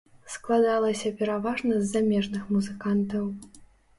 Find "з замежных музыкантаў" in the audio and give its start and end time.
1.81-3.25